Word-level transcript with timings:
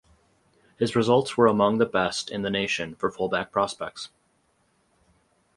His 0.79 0.95
results 0.95 1.37
were 1.37 1.45
among 1.45 1.77
the 1.77 1.85
best 1.85 2.31
in 2.31 2.41
the 2.41 2.49
nation 2.49 2.95
for 2.95 3.11
fullback 3.11 3.51
prospects. 3.51 4.09